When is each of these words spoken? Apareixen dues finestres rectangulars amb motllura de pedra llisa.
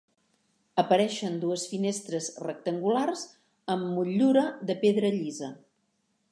Apareixen 0.83 1.35
dues 1.43 1.65
finestres 1.73 2.31
rectangulars 2.47 3.27
amb 3.75 3.89
motllura 4.01 4.47
de 4.71 4.81
pedra 4.87 5.17
llisa. 5.21 5.55